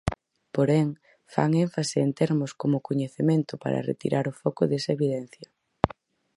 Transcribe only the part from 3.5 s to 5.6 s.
para retirar o foco desa evidencia.